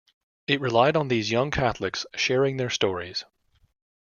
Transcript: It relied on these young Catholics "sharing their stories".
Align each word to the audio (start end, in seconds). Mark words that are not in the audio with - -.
It 0.47 0.59
relied 0.61 0.97
on 0.97 1.09
these 1.09 1.29
young 1.29 1.51
Catholics 1.51 2.07
"sharing 2.15 2.57
their 2.57 2.71
stories". 2.71 3.23